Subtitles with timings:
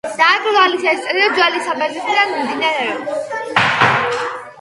[0.19, 3.29] დაკრძალვის ეს წესი ძველი საბერძნეთიდან მომდინარეობს.